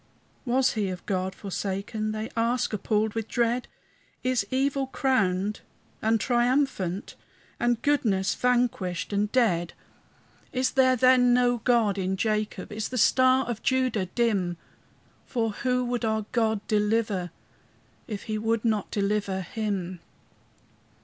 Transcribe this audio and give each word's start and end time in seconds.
And 0.45 0.55
was 0.55 0.71
he 0.73 0.89
of 0.89 1.05
God 1.05 1.35
forsaken? 1.35 2.11
They 2.11 2.31
ask, 2.35 2.73
appalled 2.73 3.13
with 3.13 3.27
dread; 3.27 3.67
Is 4.23 4.47
evil 4.49 4.87
crowned 4.87 5.61
and 6.01 6.19
triumphant, 6.19 7.13
And 7.59 7.79
goodness 7.83 8.33
vanquished 8.33 9.13
and 9.13 9.31
dead? 9.31 9.73
Is 10.51 10.71
there, 10.71 10.95
then, 10.95 11.35
no 11.35 11.57
God 11.57 11.99
in 11.99 12.17
Jacob? 12.17 12.71
Is 12.71 12.89
the 12.89 12.97
star 12.97 13.45
of 13.45 13.61
Judah 13.61 14.07
dim? 14.07 14.57
For 15.27 15.51
who 15.51 15.85
would 15.85 16.03
our 16.03 16.25
God 16.31 16.65
deliver, 16.67 17.29
If 18.07 18.23
he 18.23 18.39
would 18.39 18.65
not 18.65 18.89
deliver 18.89 19.41
him? 19.41 19.99